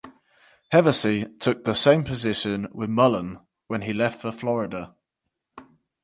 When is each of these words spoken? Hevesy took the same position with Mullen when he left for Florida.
Hevesy 0.71 1.37
took 1.39 1.63
the 1.63 1.75
same 1.75 2.03
position 2.03 2.67
with 2.71 2.89
Mullen 2.89 3.37
when 3.67 3.83
he 3.83 3.93
left 3.93 4.19
for 4.19 4.31
Florida. 4.31 4.95